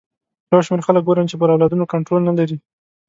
یو 0.51 0.61
شمېر 0.65 0.81
خلک 0.87 1.03
ګورم 1.07 1.25
چې 1.31 1.35
پر 1.41 1.49
اولادونو 1.51 1.89
کنټرول 1.93 2.21
نه 2.29 2.33
لري. 2.39 2.57